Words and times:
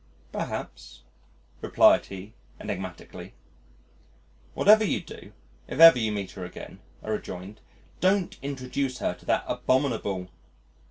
"Perhaps," 0.31 1.03
replied 1.61 2.07
he 2.07 2.33
enigmatically. 2.59 3.35
"Whatever 4.55 4.83
you 4.83 4.99
do, 4.99 5.31
if 5.67 5.79
ever 5.79 5.99
you 5.99 6.11
meet 6.11 6.31
her 6.31 6.43
again," 6.43 6.79
I 7.03 7.09
rejoined, 7.09 7.61
"don't 7.99 8.35
introduce 8.41 8.97
her 8.97 9.13
to 9.13 9.25
that 9.27 9.43
abominable 9.47 10.31